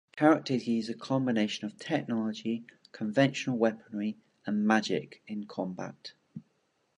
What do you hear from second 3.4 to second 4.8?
weaponry and